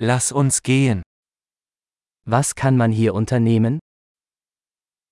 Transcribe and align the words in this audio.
Lass 0.00 0.30
uns 0.30 0.62
gehen. 0.62 1.02
Was 2.24 2.54
kann 2.54 2.76
man 2.76 2.92
hier 2.92 3.14
unternehmen? 3.14 3.78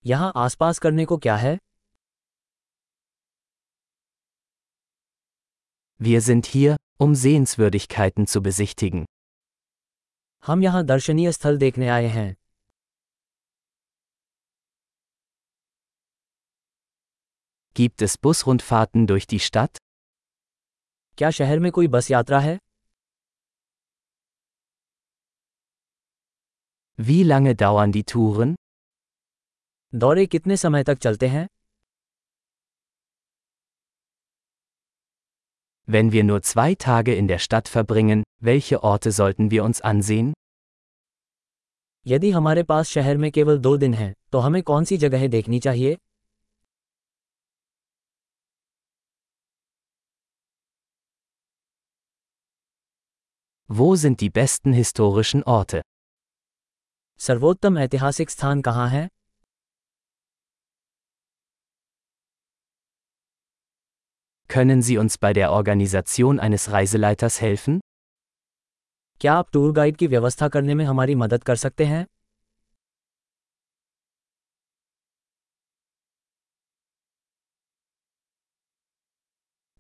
यहाँ 0.06 0.32
आसपास 0.36 0.78
करने 0.78 1.04
को 1.04 1.16
क्या 1.18 1.36
है 1.36 1.56
Wir 6.00 6.20
sind 6.20 6.46
hier, 6.46 6.76
um 6.98 7.14
Sehenswürdigkeiten 7.14 8.26
zu 8.26 8.42
besichtigen. 8.42 9.04
हम 10.46 10.62
यहाँ 10.62 10.84
दर्शनीय 10.84 11.32
स्थल 11.32 11.58
देखने 11.58 11.88
आए 11.88 12.06
हैं 12.16 12.34
Gibt 17.76 18.02
es 18.02 18.16
Busrundfahrten 18.18 19.06
durch 19.06 19.26
die 19.26 19.40
Stadt? 19.48 19.78
क्या 21.18 21.30
शहर 21.30 21.58
में 21.58 21.70
कोई 21.72 21.88
बस 21.88 22.10
यात्रा 22.10 22.40
है 22.40 22.58
Wie 26.97 27.23
lange 27.23 27.55
dauern 27.55 27.91
die 27.91 28.03
Touren? 28.13 28.55
दौरे 29.93 30.25
कितने 30.25 30.57
समय 30.57 30.83
तक 30.83 30.97
चलते 30.97 31.27
हैं 31.27 31.47
Wenn 35.87 36.11
wir 36.11 36.23
nur 36.23 36.41
zwei 36.41 36.75
Tage 36.75 37.15
in 37.15 37.27
der 37.27 37.39
Stadt 37.39 37.67
verbringen, 37.67 38.23
welche 38.39 38.83
Orte 38.83 39.11
sollten 39.11 39.49
wir 39.51 39.63
uns 39.63 39.81
ansehen? 39.81 40.31
यदि 42.07 42.31
हमारे 42.31 42.63
पास 42.63 42.89
शहर 42.89 43.17
में 43.17 43.31
केवल 43.31 43.59
दो 43.59 43.75
दिन 43.77 43.93
हैं 43.93 44.13
तो 44.31 44.39
हमें 44.39 44.61
कौन 44.63 44.85
सी 44.85 44.97
जगहें 44.97 45.29
देखनी 45.29 45.59
चाहिए 45.59 45.97
Wo 53.69 53.95
sind 53.95 54.19
die 54.21 54.29
besten 54.29 54.73
historischen 54.73 55.43
Orte? 55.43 55.81
सर्वोत्तम 57.20 57.78
ऐतिहासिक 57.78 58.30
स्थान 58.30 58.60
कहाँ 58.62 58.88
है 58.90 59.08
Können 64.50 64.82
Sie 64.82 64.96
uns 64.98 65.16
bei 65.18 65.32
der 65.32 65.50
Organisation 65.52 66.38
eines 66.40 66.66
Reiseleiters 66.72 67.38
helfen? 67.42 67.80
क्या 69.20 69.32
आप 69.34 69.50
टूर 69.52 69.72
गाइड 69.72 69.96
की 69.96 70.06
व्यवस्था 70.06 70.48
करने 70.48 70.74
में 70.74 70.84
हमारी 70.84 71.14
मदद 71.14 71.42
कर 71.44 71.56
सकते 71.56 71.84
हैं 71.84 72.04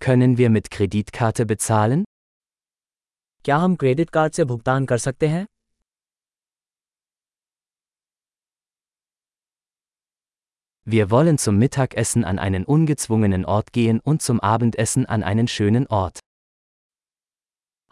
Können 0.00 0.36
wir 0.38 0.50
mit 0.50 0.70
Kreditkarte 0.70 1.46
bezahlen? 1.52 2.04
क्या 3.44 3.56
हम 3.56 3.74
क्रेडिट 3.76 4.10
कार्ड 4.10 4.32
से 4.32 4.44
भुगतान 4.44 4.86
कर 4.86 4.98
सकते 4.98 5.28
हैं 5.28 5.46
Wir 10.85 11.11
wollen 11.11 11.37
zum 11.37 11.57
Mittagessen 11.57 12.23
an 12.25 12.39
einen 12.39 12.65
ungezwungenen 12.65 13.45
Ort 13.45 13.71
gehen 13.71 13.99
und 13.99 14.21
zum 14.21 14.39
Abendessen 14.39 15.05
an 15.05 15.23
einen 15.23 15.47
schönen 15.47 15.85
Ort. 15.87 16.19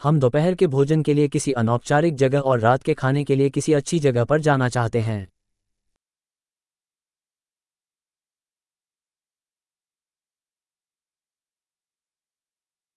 हम 0.01 0.19
दोपहर 0.19 0.55
के 0.55 0.67
भोजन 0.67 1.01
के 1.03 1.13
लिए 1.13 1.27
किसी 1.27 1.51
अनौपचारिक 1.61 2.15
जगह 2.15 2.39
और 2.39 2.59
रात 2.59 2.83
के 2.83 2.93
खाने 2.93 3.23
के 3.23 3.35
लिए 3.35 3.49
किसी 3.49 3.73
अच्छी 3.73 3.99
जगह 3.99 4.25
पर 4.25 4.41
जाना 4.41 4.69
चाहते 4.69 5.01
हैं 5.01 5.27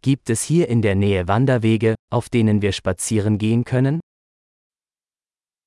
Gibt 0.04 0.30
es 0.30 0.44
hier 0.44 0.68
in 0.68 0.82
der 0.82 0.96
Nähe 0.96 1.28
Wanderwege, 1.28 1.96
auf 2.10 2.30
denen 2.30 2.62
wir 2.62 2.72
spazieren 2.74 3.38
gehen 3.38 3.64
können? 3.64 4.00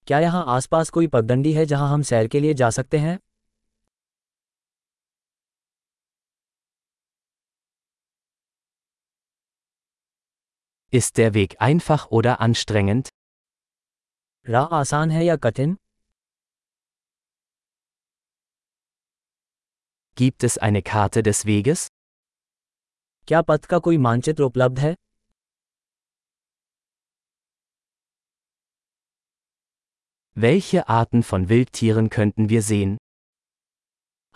क्या 0.07 0.19
यहाँ 0.21 0.45
आसपास 0.57 0.91
कोई 0.91 1.07
पगडंडी 1.07 1.53
है 1.53 1.67
जहाँ 1.67 1.89
हम 1.93 2.03
सैर 2.03 2.27
के 2.29 2.41
लिए 2.41 2.55
जा 2.55 2.71
सकते 2.71 2.99
हैं 2.99 3.19
Ist 10.91 11.17
der 11.19 11.35
Weg 11.35 11.61
einfach 11.61 12.07
oder 12.11 12.41
anstrengend? 12.41 13.09
राह 14.47 14.75
आसान 14.81 15.11
है 15.11 15.25
या 15.25 15.37
कठिन 15.37 15.77
Gibt 20.17 20.45
es 20.45 20.59
eine 20.59 20.83
Karte 20.83 21.23
des 21.23 21.45
Weges? 21.47 21.87
क्या 23.29 23.41
पथ 23.43 23.65
का 23.71 23.79
कोई 23.79 23.99
मानचित्र 23.99 24.43
उपलब्ध 24.43 24.79
है 24.79 24.95
Welche 30.37 30.89
Arten 30.89 31.23
von 31.23 31.49
Wildtieren 31.49 32.11
könnten 32.11 32.49
wir 32.49 32.63
sehen? 32.63 32.97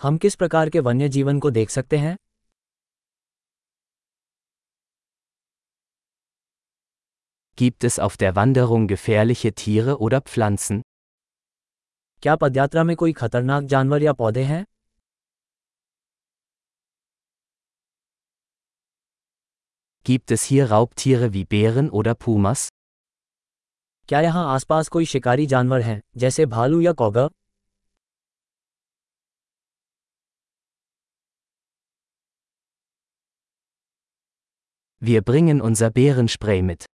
हम 0.00 0.18
किस 0.18 0.34
प्रकार 0.36 0.70
के 0.70 0.80
वन्य 0.80 1.08
जीवन 1.08 1.38
को 1.40 1.50
देख 1.50 1.70
सकते 1.70 1.98
हैं 1.98 2.16
Gibt 7.62 7.82
es 7.82 7.98
auf 7.98 8.16
der 8.16 8.36
Wanderung 8.36 8.86
gefährliche 8.86 9.52
Tiere 9.52 9.98
oder 9.98 10.20
Pflanzen? 10.20 10.82
क्या 12.22 12.34
पदयात्रा 12.36 12.82
में 12.84 12.94
कोई 12.96 13.12
खतरनाक 13.12 13.64
जानवर 13.72 14.02
या 14.02 14.12
पौधे 14.20 14.42
हैं 14.44 14.64
Gibt 20.06 20.30
es 20.30 20.44
hier 20.50 20.70
Raubtiere 20.70 21.32
wie 21.32 21.44
Bären 21.44 21.90
oder 21.90 22.14
Pumas? 22.14 22.68
क्या 24.08 24.20
यहाँ 24.20 24.44
आसपास 24.54 24.88
कोई 24.88 25.04
शिकारी 25.06 25.46
जानवर 25.46 25.80
हैं 25.80 26.00
जैसे 26.16 26.46
भालू 26.54 26.80
या 26.80 26.92
कौगा 27.02 27.28
Wir 35.02 35.22
bringen 35.22 35.60
unser 35.60 35.90
Bärenspray 35.90 36.62
mit. 36.62 36.84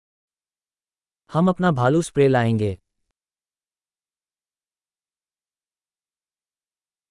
हम 1.33 1.47
अपना 1.47 1.71
भालू 1.71 2.01
स्प्रे 2.01 2.27
लाएँगे। 2.27 2.77